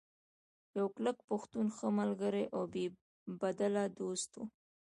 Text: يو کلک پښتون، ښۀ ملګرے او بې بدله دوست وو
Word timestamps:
يو 0.77 0.87
کلک 0.95 1.17
پښتون، 1.29 1.65
ښۀ 1.75 1.87
ملګرے 1.99 2.43
او 2.55 2.61
بې 2.73 2.85
بدله 3.41 3.83
دوست 3.99 4.31
وو 4.35 4.43